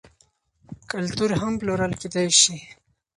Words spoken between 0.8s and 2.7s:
کلتور هم پلورل کیدی شي.